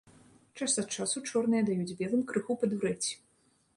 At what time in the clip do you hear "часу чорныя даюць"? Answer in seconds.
0.95-1.97